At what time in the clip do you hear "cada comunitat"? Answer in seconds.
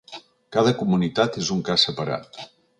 0.55-1.39